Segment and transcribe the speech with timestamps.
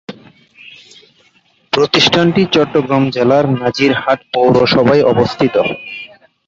[1.73, 5.55] প্রতিষ্ঠানটি চট্টগ্রাম জেলার নাজিরহাট পৌরসভায় অবস্থিত।